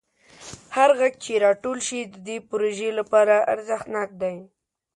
[0.75, 4.35] هر غږ چې راټول شي د دې پروژې لپاره ارزښتناک دی.